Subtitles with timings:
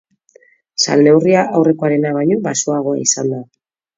[0.85, 3.45] Salneurria aurrekoarena baino baxuagoa izan da.